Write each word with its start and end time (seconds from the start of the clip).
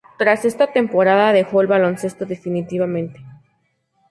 Tras 0.17 0.45
esta 0.45 0.73
temporada 0.73 1.31
dejó 1.31 1.61
el 1.61 1.67
baloncesto 1.67 2.25
definitivamente. 2.25 3.21